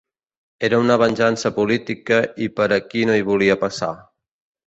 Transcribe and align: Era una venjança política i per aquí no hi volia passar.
Era 0.67 0.77
una 0.83 0.95
venjança 1.01 1.51
política 1.57 2.17
i 2.47 2.49
per 2.61 2.67
aquí 2.79 3.05
no 3.09 3.17
hi 3.19 3.27
volia 3.31 3.61
passar. 3.67 3.93